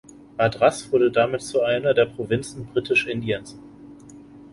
Madras 0.35 0.91
wurde 0.91 1.11
damit 1.11 1.43
zu 1.43 1.61
einer 1.61 1.93
der 1.93 2.07
Provinzen 2.07 2.65
Britisch-Indiens. 2.65 3.59